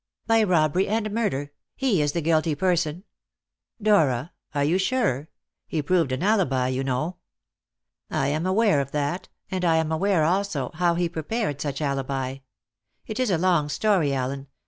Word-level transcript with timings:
"By 0.25 0.41
robbery 0.41 0.87
and 0.87 1.11
murder. 1.11 1.51
He 1.75 2.01
is 2.01 2.13
the 2.13 2.21
guilty 2.21 2.55
person." 2.55 3.03
"Dora 3.79 4.31
are 4.55 4.63
you 4.63 4.79
sure? 4.79 5.29
He 5.67 5.83
proved 5.83 6.11
an 6.11 6.23
alibi, 6.23 6.69
you 6.69 6.83
know." 6.83 7.17
"I 8.09 8.29
am 8.29 8.47
aware 8.47 8.81
of 8.81 8.89
that, 8.93 9.29
and 9.51 9.63
I 9.63 9.75
am 9.75 9.91
aware 9.91 10.23
also 10.23 10.71
how 10.73 10.95
he 10.95 11.07
prepared 11.07 11.61
such 11.61 11.83
alibi. 11.83 12.39
It 13.05 13.19
is 13.19 13.29
a 13.29 13.37
long 13.37 13.69
story, 13.69 14.11
Allen. 14.11 14.47